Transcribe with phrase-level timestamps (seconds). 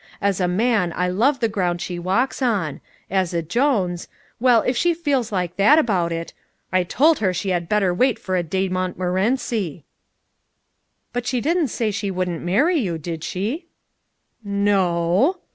[0.19, 4.07] As a man I love the ground she walks on; as a Jones
[4.39, 6.33] well, if she feels like that about it
[6.73, 9.85] I told her she had better wait for a De Montmorency."
[11.13, 13.67] "But she didn't say she wouldn't marry you, did she?"
[14.43, 15.39] "N o o o!"